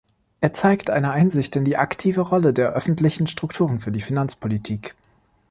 Er 0.39 0.51
zeigt 0.51 0.89
eine 0.89 1.11
Einsicht 1.11 1.55
in 1.55 1.63
die 1.63 1.77
aktive 1.77 2.21
Rolle 2.21 2.53
der 2.53 2.71
öffentlichen 2.71 3.27
Strukturen 3.27 3.79
für 3.79 3.91
die 3.91 4.01
Finanzpolitik. 4.01 4.95